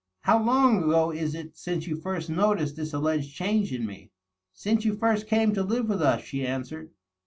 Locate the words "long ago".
0.43-1.11